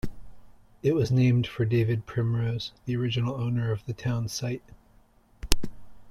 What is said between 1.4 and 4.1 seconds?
for David Primrose, the original owner of the